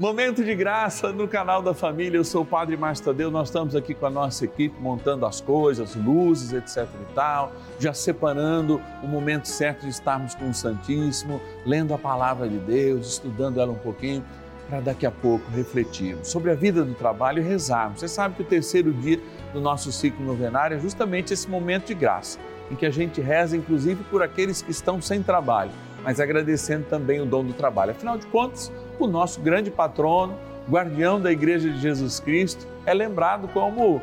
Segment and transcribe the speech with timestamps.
[0.00, 2.16] Momento de graça no canal da família.
[2.16, 3.30] Eu sou o Padre Márcio Tadeu.
[3.30, 7.92] Nós estamos aqui com a nossa equipe montando as coisas, luzes, etc e tal, já
[7.92, 13.60] separando o momento certo de estarmos com o Santíssimo, lendo a palavra de Deus, estudando
[13.60, 14.24] ela um pouquinho,
[14.70, 18.00] para daqui a pouco refletirmos sobre a vida do trabalho e rezarmos.
[18.00, 19.20] Você sabe que o terceiro dia
[19.52, 22.38] do nosso ciclo novenário é justamente esse momento de graça,
[22.70, 25.72] em que a gente reza, inclusive, por aqueles que estão sem trabalho,
[26.02, 27.90] mas agradecendo também o dom do trabalho.
[27.90, 28.72] Afinal de contas,
[29.04, 30.34] o nosso grande patrono,
[30.68, 34.00] guardião da Igreja de Jesus Cristo, é lembrado como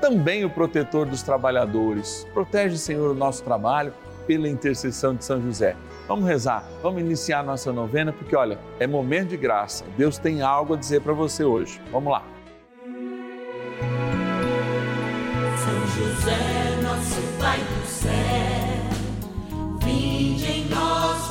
[0.00, 2.26] também o protetor dos trabalhadores.
[2.32, 3.92] Protege, Senhor, o nosso trabalho
[4.26, 5.74] pela intercessão de São José.
[6.06, 9.84] Vamos rezar, vamos iniciar nossa novena, porque olha, é momento de graça.
[9.96, 11.80] Deus tem algo a dizer para você hoje.
[11.90, 12.22] Vamos lá.
[15.56, 18.10] São José, nosso Pai do céu,
[19.82, 21.30] vinde em nós,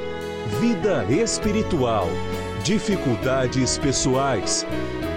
[0.59, 2.07] vida espiritual,
[2.63, 4.65] dificuldades pessoais,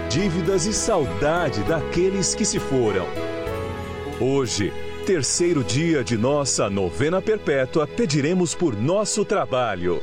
[0.09, 3.05] dívidas e saudade daqueles que se foram.
[4.19, 4.71] Hoje,
[5.05, 10.01] terceiro dia de nossa novena perpétua, pediremos por nosso trabalho.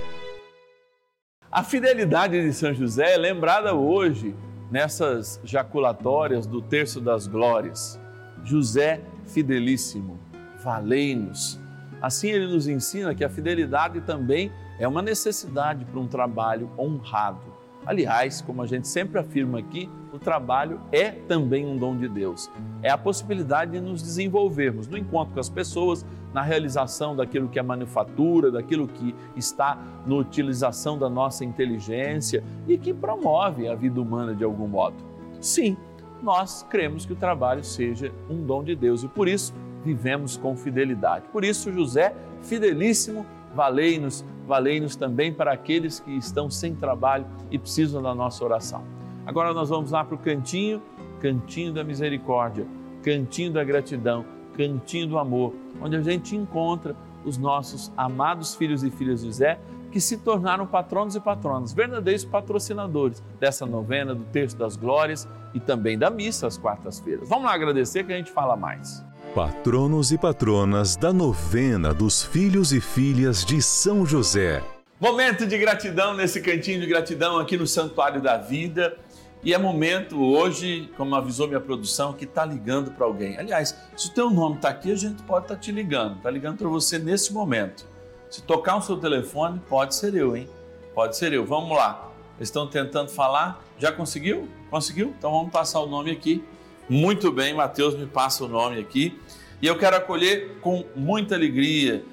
[1.51, 4.35] A fidelidade de São José é lembrada hoje
[4.71, 7.99] nessas jaculatórias do Terço das Glórias.
[8.45, 10.21] José fidelíssimo,
[10.63, 11.62] valei-nos.
[12.03, 17.53] Assim ele nos ensina que a fidelidade também é uma necessidade para um trabalho honrado.
[17.87, 22.51] Aliás, como a gente sempre afirma aqui, o trabalho é também um dom de Deus.
[22.83, 27.59] É a possibilidade de nos desenvolvermos no encontro com as pessoas, na realização daquilo que
[27.59, 34.01] é manufatura, daquilo que está na utilização da nossa inteligência e que promove a vida
[34.01, 34.97] humana de algum modo.
[35.41, 35.77] Sim,
[36.23, 39.53] nós cremos que o trabalho seja um dom de Deus e por isso
[39.85, 41.25] vivemos com fidelidade.
[41.33, 48.03] Por isso, José, fidelíssimo, valei-nos, valei-nos também para aqueles que estão sem trabalho e precisam
[48.03, 48.85] da nossa oração.
[49.27, 50.83] Agora nós vamos lá para o cantinho,
[51.21, 52.67] cantinho da misericórdia,
[53.03, 54.25] cantinho da gratidão,
[54.57, 56.95] cantinho do amor, onde a gente encontra
[57.25, 59.59] os nossos amados filhos e filhas de José
[59.93, 65.61] que se tornaram patronos e patronas, verdadeiros patrocinadores dessa novena, do Terço das Glórias e
[65.61, 67.29] também da missa às quartas-feiras.
[67.29, 69.05] Vamos lá agradecer que a gente fala mais.
[69.35, 74.63] Patronos e patronas da novena dos filhos e filhas de São José.
[75.01, 78.95] Momento de gratidão nesse cantinho de gratidão aqui no Santuário da Vida.
[79.43, 83.39] E é momento hoje, como avisou minha produção, que está ligando para alguém.
[83.39, 86.19] Aliás, se o teu nome está aqui, a gente pode estar tá te ligando.
[86.19, 87.87] Está ligando para você nesse momento.
[88.29, 90.47] Se tocar o seu telefone, pode ser eu, hein?
[90.95, 91.47] Pode ser eu.
[91.47, 92.11] Vamos lá.
[92.37, 93.65] Eles estão tentando falar.
[93.79, 94.47] Já conseguiu?
[94.71, 95.15] Conseguiu?
[95.19, 96.45] Então vamos passar o nome aqui.
[96.89, 99.19] Muito bem, Mateus me passa o nome aqui.
[99.63, 102.05] E eu quero acolher com muita alegria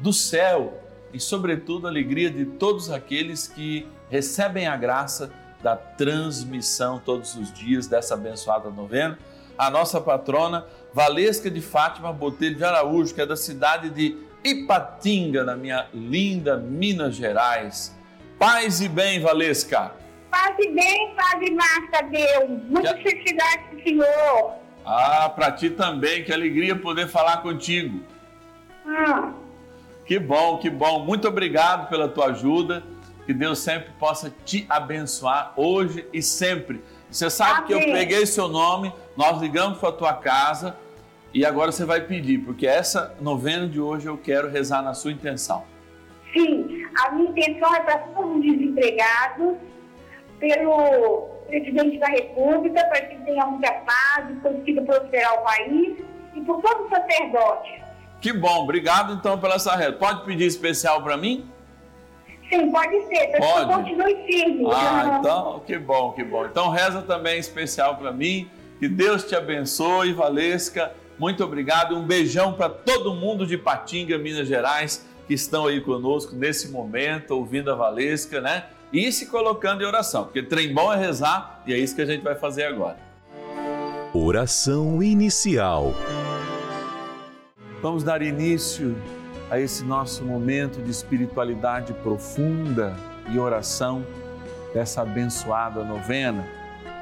[0.00, 0.82] do céu
[1.14, 7.50] e, sobretudo, a alegria de todos aqueles que recebem a graça da transmissão todos os
[7.52, 9.18] dias dessa abençoada novena.
[9.56, 15.42] A nossa patrona, Valesca de Fátima Botelho de Araújo, que é da cidade de Ipatinga,
[15.44, 17.94] na minha linda Minas Gerais.
[18.38, 19.92] Paz e bem, Valesca.
[20.30, 22.62] Paz e bem, Padre Márcia Deus.
[22.68, 24.59] Muita Que- felicidade Senhor.
[24.84, 28.00] Ah, para ti também, que alegria poder falar contigo.
[28.86, 29.32] Hum.
[30.04, 31.04] Que bom, que bom.
[31.04, 32.82] Muito obrigado pela tua ajuda.
[33.26, 36.82] Que Deus sempre possa te abençoar hoje e sempre.
[37.08, 37.92] Você sabe que eu Amém.
[37.92, 40.76] peguei seu nome, nós ligamos para a tua casa
[41.32, 45.12] e agora você vai pedir, porque essa novena de hoje eu quero rezar na sua
[45.12, 45.64] intenção.
[46.32, 49.56] Sim, a minha intenção é para todos os desempregados,
[50.38, 55.98] pelo, presidente da República, para que tenha muita paz e consiga prosperar o país,
[56.34, 57.82] e por todo o sacerdote.
[58.20, 59.92] Que bom, obrigado então pela essa reza.
[59.92, 61.48] Pode pedir especial para mim?
[62.50, 63.74] Sim, pode ser, para que eu Pode.
[63.74, 64.66] continue firme.
[64.72, 66.44] Ah, então, que bom, que bom.
[66.46, 68.50] Então reza também especial para mim.
[68.78, 70.92] Que Deus te abençoe, Valesca.
[71.18, 71.96] Muito obrigado.
[71.96, 77.30] Um beijão para todo mundo de Patinga, Minas Gerais, que estão aí conosco nesse momento,
[77.32, 78.64] ouvindo a Valesca, né?
[78.92, 82.06] E se colocando em oração, porque trem bom é rezar e é isso que a
[82.06, 82.96] gente vai fazer agora.
[84.12, 85.94] Oração inicial.
[87.80, 88.96] Vamos dar início
[89.48, 92.96] a esse nosso momento de espiritualidade profunda
[93.30, 94.04] e oração
[94.74, 96.44] dessa abençoada novena,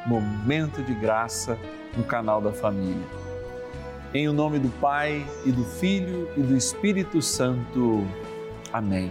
[0.06, 1.58] Momento de Graça
[1.96, 3.06] no canal da Família.
[4.12, 8.06] Em o nome do Pai e do Filho e do Espírito Santo.
[8.72, 9.10] Amém.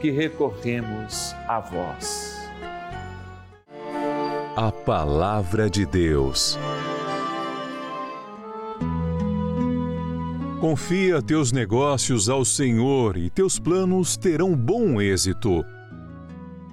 [0.00, 2.36] que recorremos a vós.
[4.56, 6.58] A Palavra de Deus.
[10.60, 15.64] Confia teus negócios ao Senhor e teus planos terão bom êxito.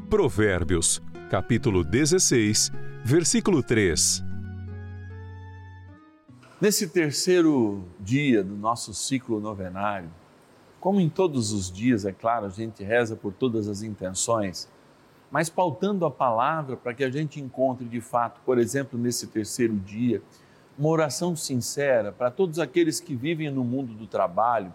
[0.09, 2.71] Provérbios capítulo 16,
[3.03, 4.23] versículo 3.
[6.59, 10.09] Nesse terceiro dia do nosso ciclo novenário,
[10.79, 14.69] como em todos os dias, é claro, a gente reza por todas as intenções,
[15.31, 19.75] mas pautando a palavra para que a gente encontre de fato, por exemplo, nesse terceiro
[19.75, 20.21] dia,
[20.77, 24.73] uma oração sincera para todos aqueles que vivem no mundo do trabalho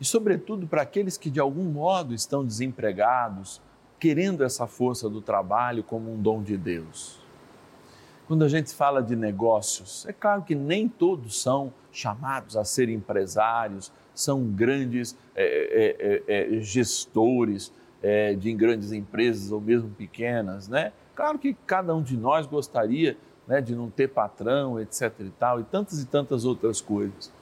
[0.00, 3.60] e, sobretudo, para aqueles que de algum modo estão desempregados
[3.98, 7.23] querendo essa força do trabalho como um dom de Deus.
[8.26, 12.88] Quando a gente fala de negócios, é claro que nem todos são chamados a ser
[12.88, 17.72] empresários, são grandes é, é, é, gestores
[18.38, 20.92] de grandes empresas ou mesmo pequenas, né?
[21.14, 23.16] Claro que cada um de nós gostaria
[23.46, 25.12] né, de não ter patrão, etc.
[25.20, 27.32] e tal, e tantas e tantas outras coisas.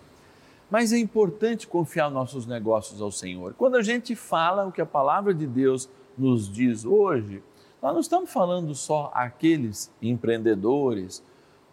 [0.70, 3.54] Mas é importante confiar nossos negócios ao Senhor.
[3.54, 7.42] Quando a gente fala o que a palavra de Deus nos diz hoje,
[7.82, 11.22] nós não estamos falando só aqueles empreendedores,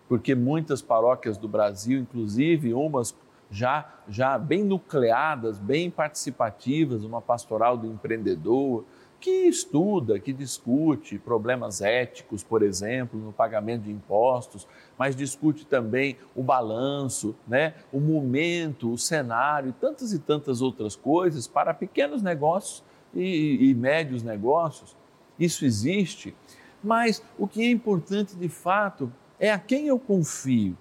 [0.07, 3.15] porque muitas paróquias do Brasil, inclusive umas
[3.51, 8.85] já, já bem nucleadas, bem participativas, uma pastoral do empreendedor,
[9.19, 16.17] que estuda, que discute problemas éticos, por exemplo, no pagamento de impostos, mas discute também
[16.35, 22.83] o balanço, né, o momento, o cenário tantas e tantas outras coisas para pequenos negócios
[23.13, 24.95] e, e médios negócios,
[25.39, 26.35] isso existe,
[26.83, 30.77] mas o que é importante de fato é a quem eu confio.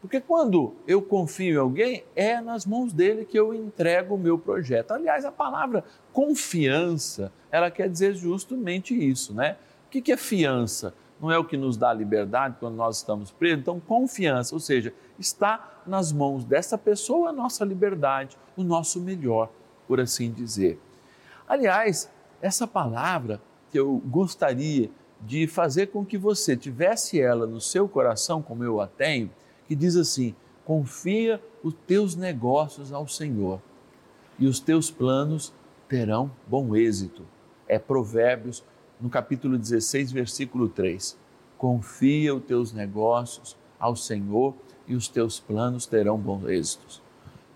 [0.00, 4.36] Porque quando eu confio em alguém, é nas mãos dele que eu entrego o meu
[4.36, 4.90] projeto.
[4.90, 9.56] Aliás, a palavra confiança, ela quer dizer justamente isso, né?
[9.86, 10.92] O que é fiança?
[11.22, 13.60] não é o que nos dá liberdade quando nós estamos presos.
[13.60, 19.48] Então, confiança, ou seja, está nas mãos dessa pessoa a nossa liberdade, o nosso melhor,
[19.86, 20.80] por assim dizer.
[21.46, 23.40] Aliás, essa palavra
[23.72, 28.80] que eu gostaria de fazer com que você tivesse ela no seu coração, como eu
[28.80, 29.30] a tenho,
[29.66, 33.60] que diz assim: confia os teus negócios ao Senhor
[34.38, 35.52] e os teus planos
[35.88, 37.24] terão bom êxito.
[37.66, 38.62] É Provérbios,
[39.00, 41.18] no capítulo 16, versículo 3.
[41.56, 44.54] Confia os teus negócios ao Senhor
[44.86, 47.00] e os teus planos terão bom êxito.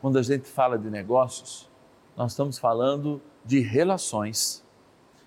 [0.01, 1.69] Quando a gente fala de negócios,
[2.17, 4.65] nós estamos falando de relações.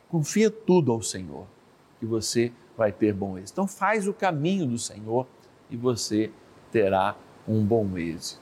[0.10, 1.46] Confia tudo ao Senhor,
[2.00, 3.54] que você vai ter bom êxito.
[3.54, 5.28] Então faz o caminho do Senhor
[5.70, 6.32] e você
[6.72, 7.16] terá
[7.48, 8.42] um bom êxito.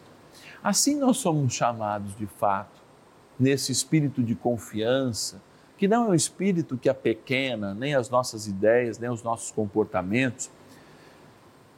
[0.63, 2.81] Assim nós somos chamados de fato,
[3.39, 5.41] nesse espírito de confiança,
[5.77, 10.49] que não é um espírito que apequena nem as nossas ideias, nem os nossos comportamentos,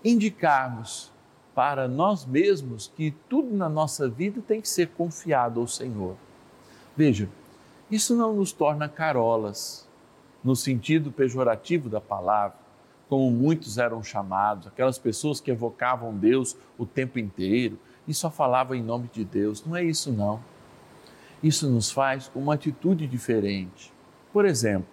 [0.03, 1.11] indicarmos
[1.53, 6.15] para nós mesmos que tudo na nossa vida tem que ser confiado ao Senhor.
[6.95, 7.27] Veja,
[7.89, 9.87] isso não nos torna carolas,
[10.43, 12.57] no sentido pejorativo da palavra,
[13.09, 18.75] como muitos eram chamados, aquelas pessoas que evocavam Deus o tempo inteiro e só falavam
[18.75, 19.65] em nome de Deus.
[19.65, 20.39] Não é isso, não.
[21.41, 23.91] Isso nos faz uma atitude diferente.
[24.31, 24.89] Por exemplo,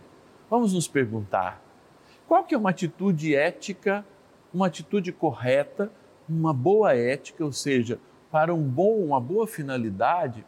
[0.49, 1.61] vamos nos perguntar:
[2.27, 4.05] qual que é uma atitude ética,
[4.53, 5.93] uma atitude correta,
[6.29, 8.01] uma boa ética, ou seja,
[8.31, 10.45] para um bom, uma boa finalidade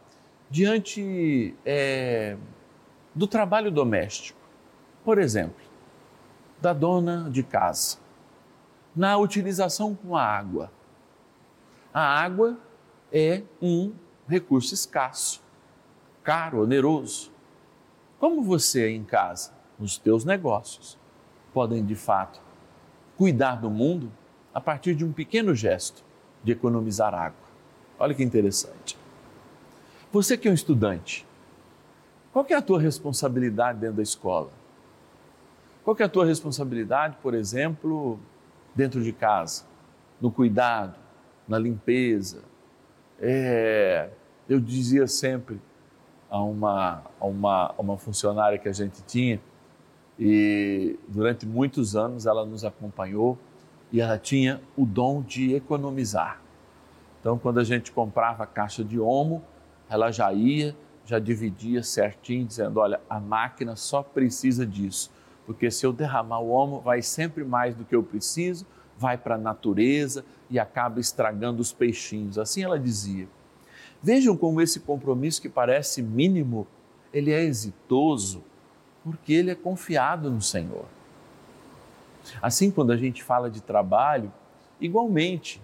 [0.49, 2.37] diante é,
[3.13, 4.39] do trabalho doméstico?
[5.03, 5.63] Por exemplo,
[6.61, 7.97] da dona de casa,
[8.95, 10.71] na utilização com a água.
[11.93, 12.57] A água
[13.11, 13.93] é um
[14.27, 15.41] recurso escasso,
[16.23, 17.31] caro, oneroso.
[18.19, 20.97] Como você em casa, nos teus negócios,
[21.53, 22.41] podem de fato
[23.17, 24.11] cuidar do mundo
[24.53, 26.03] a partir de um pequeno gesto
[26.43, 27.47] de economizar água.
[27.97, 28.97] Olha que interessante.
[30.11, 31.23] Você que é um estudante,
[32.33, 34.49] qual é a tua responsabilidade dentro da escola?
[35.83, 38.19] Qual é a tua responsabilidade, por exemplo,
[38.73, 39.65] dentro de casa,
[40.19, 40.95] no cuidado,
[41.47, 42.41] na limpeza?
[43.21, 44.09] É,
[44.49, 45.61] eu dizia sempre
[46.27, 49.39] a uma, a, uma, a uma funcionária que a gente tinha,
[50.17, 53.37] e durante muitos anos ela nos acompanhou
[53.91, 56.41] e ela tinha o dom de economizar.
[57.19, 59.43] Então, quando a gente comprava a caixa de homo,
[59.89, 65.11] ela já ia, já dividia certinho, dizendo: Olha, a máquina só precisa disso
[65.49, 69.33] porque se eu derramar o homo, vai sempre mais do que eu preciso, vai para
[69.33, 72.37] a natureza e acaba estragando os peixinhos.
[72.37, 73.27] Assim ela dizia.
[73.99, 76.67] Vejam como esse compromisso que parece mínimo,
[77.11, 78.43] ele é exitoso,
[79.03, 80.85] porque ele é confiado no Senhor.
[82.39, 84.31] Assim, quando a gente fala de trabalho,
[84.79, 85.59] igualmente,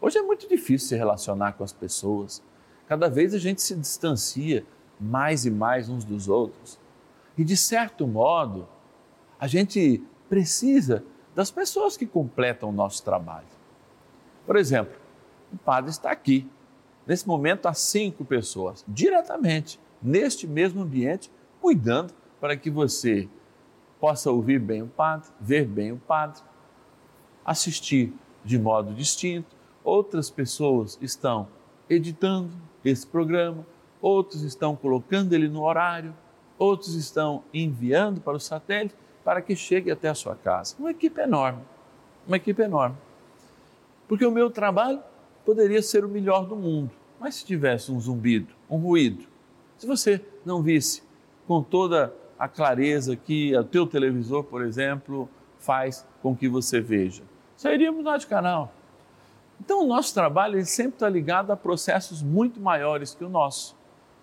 [0.00, 2.40] hoje é muito difícil se relacionar com as pessoas.
[2.86, 4.64] Cada vez a gente se distancia
[5.00, 6.78] mais e mais uns dos outros.
[7.36, 8.68] E de certo modo,
[9.38, 13.46] a gente precisa das pessoas que completam o nosso trabalho.
[14.46, 14.94] Por exemplo,
[15.52, 16.48] o padre está aqui.
[17.06, 23.28] Nesse momento, há cinco pessoas, diretamente, neste mesmo ambiente, cuidando para que você
[24.00, 26.42] possa ouvir bem o padre, ver bem o padre,
[27.44, 28.12] assistir
[28.44, 29.56] de modo distinto.
[29.82, 31.48] Outras pessoas estão
[31.88, 32.50] editando
[32.90, 33.66] esse programa,
[34.00, 36.14] outros estão colocando ele no horário,
[36.58, 40.76] outros estão enviando para o satélite para que chegue até a sua casa.
[40.78, 41.62] Uma equipe enorme,
[42.26, 42.96] uma equipe enorme.
[44.06, 45.02] Porque o meu trabalho
[45.44, 49.24] poderia ser o melhor do mundo, mas se tivesse um zumbido, um ruído,
[49.78, 51.02] se você não visse
[51.46, 57.22] com toda a clareza que o teu televisor, por exemplo, faz com que você veja,
[57.56, 58.72] sairíamos mudar de canal.
[59.60, 63.76] Então, o nosso trabalho ele sempre está ligado a processos muito maiores que o nosso,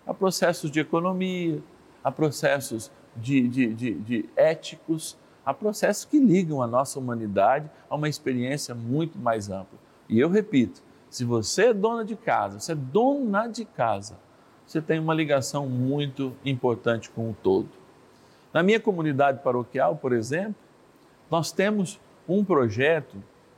[0.05, 1.61] a processos de economia,
[2.03, 7.95] a processos de, de, de, de éticos, a processos que ligam a nossa humanidade a
[7.95, 9.79] uma experiência muito mais ampla.
[10.07, 14.17] E eu repito, se você é dona de casa, você é dona de casa,
[14.65, 17.69] você tem uma ligação muito importante com o todo.
[18.53, 20.55] Na minha comunidade paroquial, por exemplo,
[21.29, 23.17] nós temos um projeto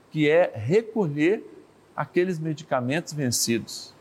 [0.09, 1.52] que é recolher
[1.95, 3.93] aqueles medicamentos vencidos.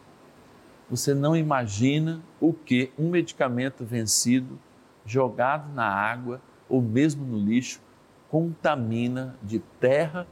[0.90, 4.58] Você não imagina o que um medicamento vencido
[5.04, 7.80] jogado na água ou mesmo no lixo,
[8.28, 10.26] contamina de terra,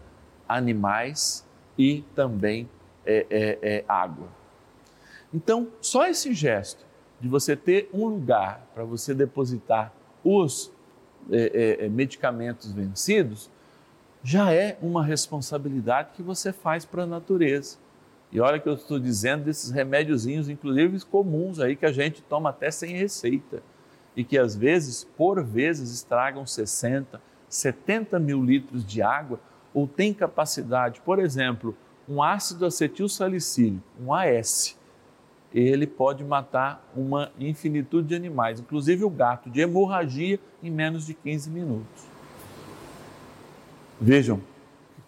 [0.49, 1.47] animais
[1.79, 2.69] e também
[3.05, 4.29] é, é, é, água.
[5.33, 6.85] Então, só esse gesto
[7.21, 9.93] de você ter um lugar para você depositar
[10.25, 10.73] os
[11.31, 13.51] é, é, é, medicamentos vencidos
[14.23, 17.79] já é uma responsabilidade que você faz para a natureza.
[18.33, 22.51] E olha que eu estou dizendo desses remédiozinhos, inclusive comuns aí, que a gente toma
[22.51, 23.63] até sem receita.
[24.15, 29.41] E que às vezes, por vezes, estragam 60, 70 mil litros de água
[29.73, 31.77] ou tem capacidade, por exemplo,
[32.09, 34.77] um ácido acetil salicílico, um AS,
[35.53, 41.15] ele pode matar uma infinitude de animais, inclusive o gato, de hemorragia em menos de
[41.15, 42.10] 15 minutos.
[44.01, 44.41] Vejam,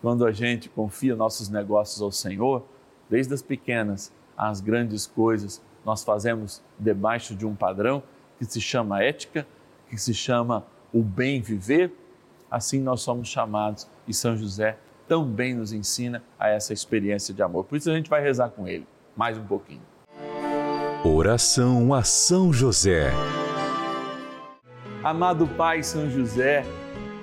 [0.02, 2.62] quando a gente confia nossos negócios ao Senhor,
[3.08, 8.02] desde as pequenas às grandes coisas, nós fazemos debaixo de um padrão
[8.38, 9.46] que se chama ética,
[9.88, 11.90] que se chama o bem viver.
[12.50, 14.76] Assim nós somos chamados e São José
[15.08, 17.64] também nos ensina a essa experiência de amor.
[17.64, 19.80] Por isso a gente vai rezar com ele mais um pouquinho.
[21.02, 23.10] Oração a São José.
[25.02, 26.64] Amado Pai São José,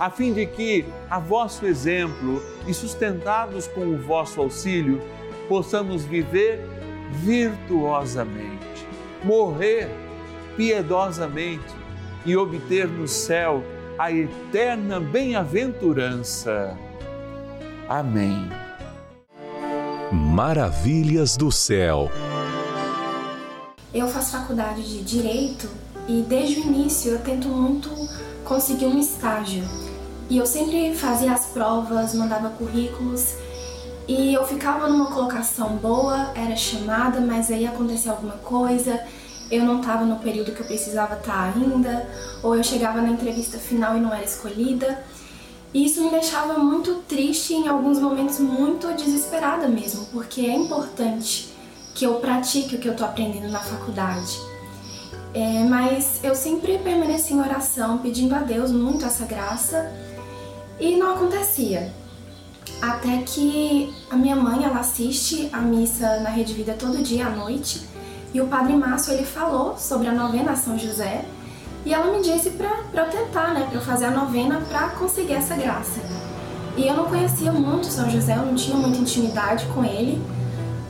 [0.00, 4.98] a fim de que, a vosso exemplo e sustentados com o vosso auxílio,
[5.46, 6.66] possamos viver
[7.12, 8.86] virtuosamente,
[9.22, 9.90] morrer
[10.56, 11.74] piedosamente
[12.24, 13.62] e obter no céu
[13.98, 16.74] a eterna bem-aventurança.
[17.86, 18.48] Amém.
[20.10, 22.10] Maravilhas do céu.
[23.92, 25.68] Eu faço faculdade de Direito
[26.08, 27.90] e desde o início eu tento muito
[28.44, 29.89] conseguir um estágio
[30.30, 33.34] e eu sempre fazia as provas, mandava currículos
[34.06, 39.00] e eu ficava numa colocação boa, era chamada, mas aí acontecia alguma coisa,
[39.50, 42.08] eu não estava no período que eu precisava estar tá ainda,
[42.42, 45.04] ou eu chegava na entrevista final e não era escolhida.
[45.74, 51.52] E isso me deixava muito triste em alguns momentos muito desesperada mesmo, porque é importante
[51.94, 54.38] que eu pratique o que eu estou aprendendo na faculdade.
[55.32, 59.88] É, mas eu sempre permaneci em oração, pedindo a Deus muito essa graça
[60.80, 61.92] e não acontecia.
[62.80, 67.30] Até que a minha mãe, ela assiste a missa na Rede Vida todo dia à
[67.30, 67.86] noite,
[68.32, 71.24] e o Padre Márcio, ele falou sobre a novena São José,
[71.84, 75.34] e ela me disse para eu tentar, né, para eu fazer a novena para conseguir
[75.34, 76.00] essa graça.
[76.76, 80.22] E eu não conhecia muito São José, eu não tinha muita intimidade com ele,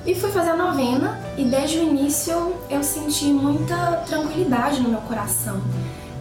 [0.07, 3.76] e fui fazer a novena, e desde o início eu senti muita
[4.07, 5.61] tranquilidade no meu coração.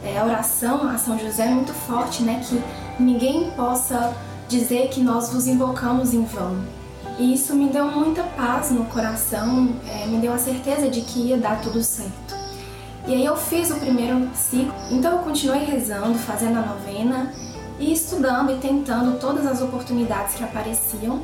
[0.03, 2.61] É, a oração a São José é muito forte, né, que
[2.99, 4.15] ninguém possa
[4.47, 6.57] dizer que nós vos invocamos em vão.
[7.17, 11.19] E isso me deu muita paz no coração, é, me deu a certeza de que
[11.19, 12.35] ia dar tudo certo.
[13.07, 17.33] E aí eu fiz o primeiro ciclo, então eu continuei rezando, fazendo a novena
[17.79, 21.21] e estudando e tentando todas as oportunidades que apareciam,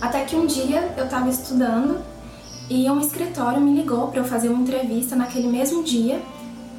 [0.00, 2.00] até que um dia eu estava estudando
[2.70, 6.20] e um escritório me ligou para eu fazer uma entrevista naquele mesmo dia.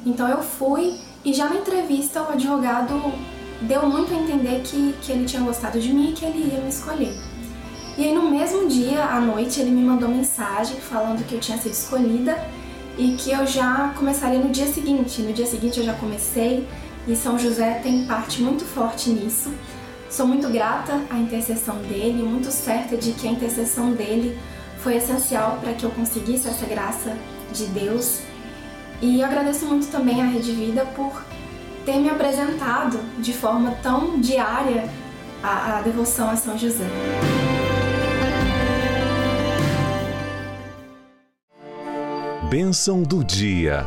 [0.06, 2.94] Então eu fui e já na entrevista o advogado
[3.62, 6.60] deu muito a entender que, que ele tinha gostado de mim e que ele ia
[6.60, 7.14] me escolher.
[7.98, 11.58] E aí no mesmo dia, à noite, ele me mandou mensagem falando que eu tinha
[11.58, 12.38] sido escolhida
[12.96, 15.22] e que eu já começaria no dia seguinte.
[15.22, 16.66] No dia seguinte eu já comecei
[17.06, 19.52] e São José tem parte muito forte nisso.
[20.08, 24.38] Sou muito grata à intercessão dele, muito certa de que a intercessão dele
[24.78, 27.16] foi essencial para que eu conseguisse essa graça
[27.52, 28.20] de Deus.
[29.00, 31.22] E eu agradeço muito também à Rede Vida por
[31.84, 34.88] ter me apresentado de forma tão diária
[35.42, 36.86] a, a devoção a São José.
[42.50, 43.86] bênção do dia.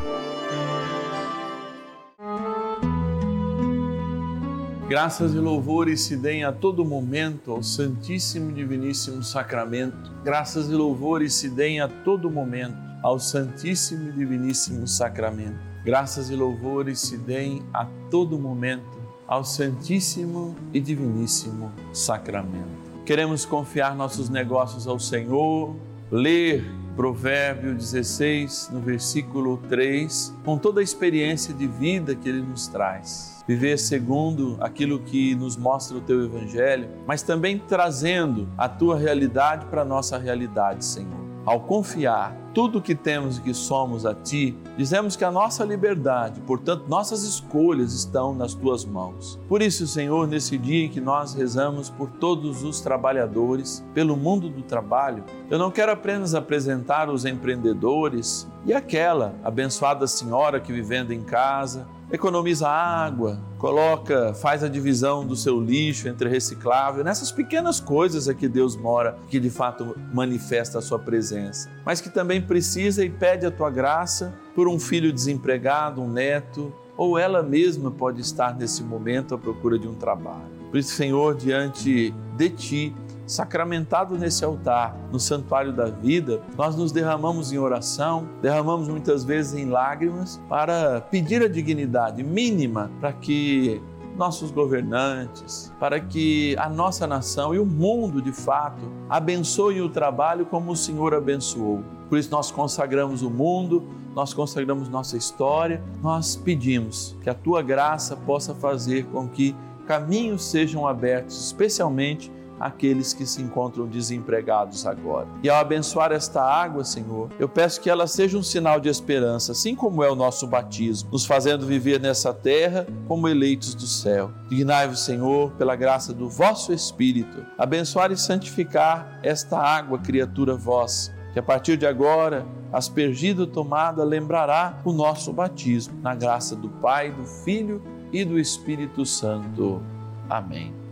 [4.87, 10.13] Graças e louvores se deem a todo momento ao Santíssimo e Diviníssimo Sacramento.
[10.23, 15.72] Graças e louvores se deem a todo momento ao Santíssimo e Diviníssimo Sacramento.
[15.83, 23.03] Graças e louvores se deem a todo momento ao Santíssimo e Diviníssimo Sacramento.
[23.05, 25.75] Queremos confiar nossos negócios ao Senhor,
[26.09, 26.63] ler
[26.95, 33.43] Provérbio 16, no versículo 3, com toda a experiência de vida que ele nos traz.
[33.45, 39.65] Viver segundo aquilo que nos mostra o teu Evangelho, mas também trazendo a tua realidade
[39.65, 41.32] para a nossa realidade, Senhor.
[41.45, 45.65] Ao confiar tudo o que temos e que somos a Ti, dizemos que a nossa
[45.65, 49.39] liberdade, portanto, nossas escolhas estão nas Tuas mãos.
[49.49, 54.49] Por isso, Senhor, nesse dia em que nós rezamos por todos os trabalhadores, pelo mundo
[54.49, 61.11] do trabalho, eu não quero apenas apresentar os empreendedores e aquela abençoada senhora que vivendo
[61.11, 67.79] em casa, economiza água, coloca, faz a divisão do seu lixo entre reciclável, nessas pequenas
[67.79, 72.39] coisas é que Deus mora, que de fato manifesta a sua presença, mas que também
[72.39, 77.89] precisa e pede a tua graça por um filho desempregado, um neto, ou ela mesma
[77.89, 80.53] pode estar nesse momento à procura de um trabalho.
[80.69, 86.91] Por isso, Senhor, diante de ti, sacramentado nesse altar, no santuário da vida, nós nos
[86.91, 93.81] derramamos em oração, derramamos muitas vezes em lágrimas para pedir a dignidade mínima para que
[94.15, 100.45] nossos governantes, para que a nossa nação e o mundo de fato abençoem o trabalho
[100.45, 101.83] como o Senhor abençoou.
[102.09, 103.83] Por isso nós consagramos o mundo,
[104.13, 109.55] nós consagramos nossa história, nós pedimos que a tua graça possa fazer com que
[109.87, 112.31] caminhos sejam abertos, especialmente
[112.65, 115.27] aqueles que se encontram desempregados agora.
[115.43, 119.51] E ao abençoar esta água, Senhor, eu peço que ela seja um sinal de esperança,
[119.51, 124.31] assim como é o nosso batismo, nos fazendo viver nessa terra como eleitos do céu.
[124.49, 131.39] Dignai-vos, Senhor, pela graça do vosso Espírito, abençoar e santificar esta água, criatura vossa, que
[131.39, 137.25] a partir de agora, aspergida tomada, lembrará o nosso batismo, na graça do Pai, do
[137.25, 139.81] Filho e do Espírito Santo.
[140.29, 140.82] Amém.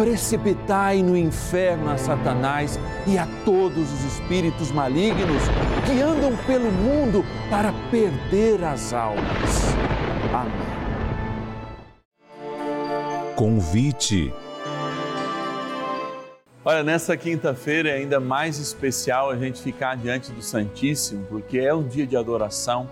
[0.00, 5.42] precipitai no inferno a Satanás e a todos os espíritos malignos
[5.84, 9.74] que andam pelo mundo para perder as almas.
[10.32, 10.52] Amém.
[13.36, 14.32] Convite.
[16.64, 21.74] Olha, nessa quinta-feira é ainda mais especial a gente ficar diante do Santíssimo, porque é
[21.74, 22.88] um dia de adoração.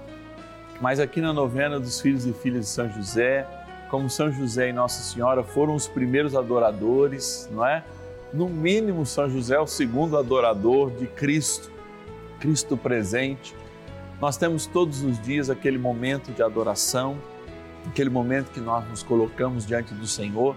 [0.78, 3.46] Mas aqui na novena dos filhos e filhas de São José,
[3.90, 7.84] como São José e Nossa Senhora foram os primeiros adoradores, não é?
[8.32, 11.70] No mínimo, São José é o segundo adorador de Cristo,
[12.38, 13.54] Cristo presente.
[14.20, 17.16] Nós temos todos os dias aquele momento de adoração,
[17.86, 20.54] aquele momento que nós nos colocamos diante do Senhor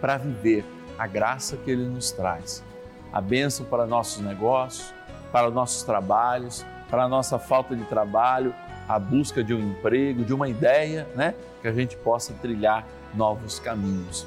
[0.00, 0.64] para viver
[0.98, 2.64] a graça que Ele nos traz,
[3.12, 4.92] a bênção para nossos negócios,
[5.30, 8.52] para nossos trabalhos, para a nossa falta de trabalho,
[8.90, 11.36] a busca de um emprego, de uma ideia, né?
[11.62, 14.26] Que a gente possa trilhar novos caminhos.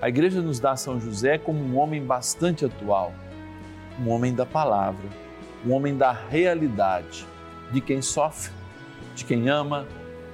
[0.00, 3.12] A igreja nos dá São José como um homem bastante atual,
[4.00, 5.06] um homem da palavra,
[5.66, 7.26] um homem da realidade,
[7.70, 8.50] de quem sofre,
[9.14, 9.86] de quem ama,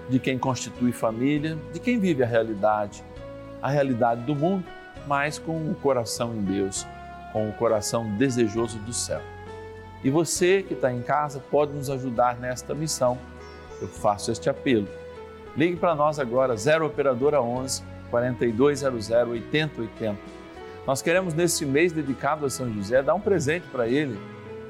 [0.09, 3.03] de quem constitui família, de quem vive a realidade,
[3.61, 4.64] a realidade do mundo,
[5.05, 6.87] mas com o coração em Deus,
[7.33, 9.21] com o coração desejoso do céu.
[10.05, 13.18] E você que está em casa pode nos ajudar nesta missão
[13.81, 14.88] eu faço este apelo.
[15.57, 20.19] Ligue para nós agora, 0 Operadora 11 4200 8080.
[20.87, 24.19] Nós queremos, nesse mês dedicado a São José, dar um presente para ele,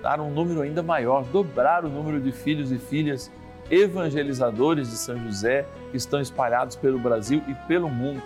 [0.02, 3.30] dar um número ainda maior, dobrar o número de filhos e filhas
[3.70, 8.22] evangelizadores de São José que estão espalhados pelo Brasil e pelo mundo.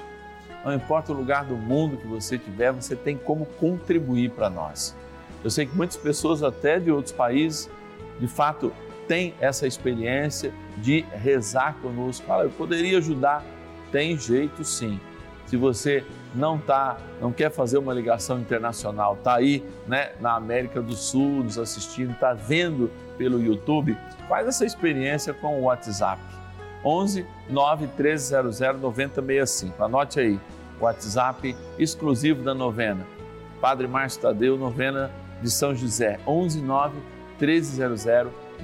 [0.64, 4.96] Não importa o lugar do mundo que você tiver, você tem como contribuir para nós.
[5.42, 7.68] Eu sei que muitas pessoas, até de outros países,
[8.20, 8.72] de fato,
[9.12, 12.26] tem essa experiência de rezar conosco.
[12.26, 13.44] Fala, eu poderia ajudar.
[13.90, 14.98] Tem jeito sim.
[15.44, 16.02] Se você
[16.34, 21.44] não tá, não quer fazer uma ligação internacional, tá aí, né, na América do Sul,
[21.44, 23.98] nos assistindo, tá vendo pelo YouTube,
[24.30, 26.22] faz essa experiência com o WhatsApp.
[26.82, 29.84] 11 9 1300 9065.
[29.84, 30.40] Anote aí,
[30.80, 33.06] WhatsApp exclusivo da novena.
[33.60, 35.10] Padre Márcio Tadeu, novena
[35.42, 36.96] de São José, 11 9
[37.38, 38.06] 1300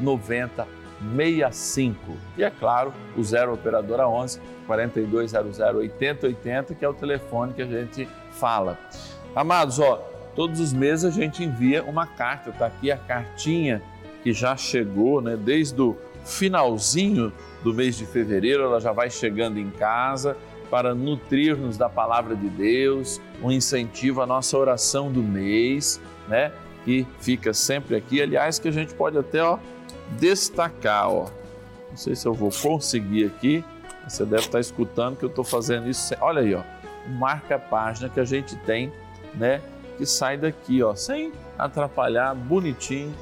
[0.01, 1.99] 9065.
[2.37, 7.67] E é claro, o 0 operadora 11 4200 8080, que é o telefone que a
[7.67, 8.79] gente fala.
[9.35, 9.97] Amados, ó,
[10.35, 13.83] todos os meses a gente envia uma carta, tá aqui a cartinha
[14.23, 17.33] que já chegou, né, desde o finalzinho
[17.63, 20.37] do mês de fevereiro, ela já vai chegando em casa
[20.71, 26.53] para nutrir-nos da palavra de Deus, um incentivo à nossa oração do mês, né?
[26.85, 28.21] Que fica sempre aqui.
[28.21, 29.59] Aliás, que a gente pode até ó,
[30.19, 31.27] destacar, ó.
[31.91, 33.65] Não sei se eu vou conseguir aqui.
[34.07, 36.15] Você deve estar escutando que eu estou fazendo isso.
[36.21, 36.63] Olha aí, ó,
[37.09, 38.93] marca-página que a gente tem,
[39.35, 39.61] né?
[39.97, 43.15] Que sai daqui, ó, sem atrapalhar, bonitinho.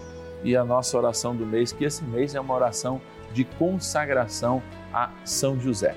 [0.45, 3.01] E a nossa oração do mês, que esse mês é uma oração
[3.33, 5.95] de consagração a São José.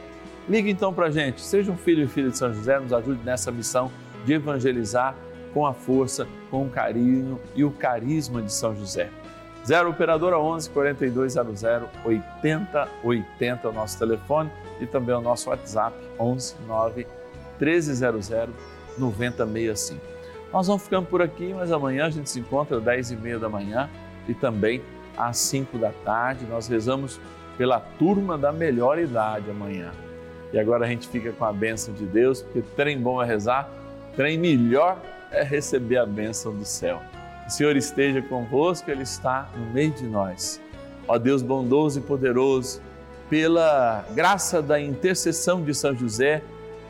[0.48, 3.24] Ligue então para a gente, seja um filho e filha de São José, nos ajude
[3.24, 3.92] nessa missão
[4.26, 5.16] de evangelizar
[5.54, 9.10] com a força, com o carinho e o carisma de São José.
[9.66, 11.64] 0 Operadora 11 4200
[12.06, 17.08] 8080 é o nosso telefone e também o nosso WhatsApp 11 9
[17.60, 18.30] 1300
[18.98, 20.02] 9065.
[20.52, 23.40] Nós vamos ficando por aqui, mas amanhã a gente se encontra às 10 e meia
[23.40, 23.90] da manhã
[24.28, 24.82] e também
[25.18, 26.46] às 5 da tarde.
[26.46, 27.20] Nós rezamos
[27.58, 29.92] pela turma da melhor idade amanhã.
[30.52, 33.70] E agora a gente fica com a bênção de Deus, porque trem bom é rezar,
[34.16, 35.00] trem melhor
[35.32, 37.00] é receber a bênção do céu.
[37.50, 40.62] O Senhor esteja convosco, Ele está no meio de nós.
[41.08, 42.80] Ó Deus bondoso e poderoso,
[43.28, 46.44] pela graça da intercessão de São José,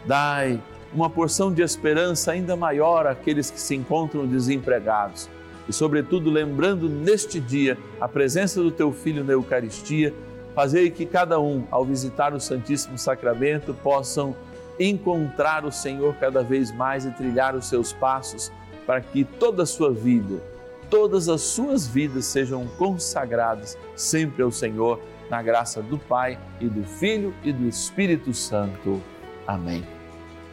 [0.06, 0.62] dai
[0.94, 5.30] uma porção de esperança ainda maior àqueles que se encontram desempregados.
[5.66, 10.14] E, sobretudo, lembrando neste dia a presença do Teu Filho na Eucaristia,
[10.60, 14.36] Fazei que cada um, ao visitar o Santíssimo Sacramento, possam
[14.78, 18.52] encontrar o Senhor cada vez mais e trilhar os seus passos,
[18.90, 20.42] para que toda a sua vida,
[20.90, 25.00] todas as suas vidas sejam consagradas sempre ao Senhor,
[25.30, 29.00] na graça do Pai e do Filho e do Espírito Santo.
[29.46, 29.86] Amém.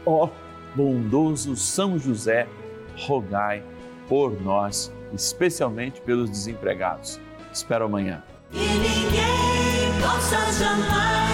[0.04, 0.30] Ó oh,
[0.76, 2.46] bondoso São José,
[3.06, 3.62] rogai
[4.06, 7.18] por nós, especialmente pelos desempregados.
[7.50, 8.22] Espero amanhã
[9.98, 11.25] possa jamais